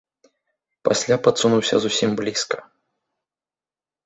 [0.87, 2.57] Пасля падсунуўся зусім блізка.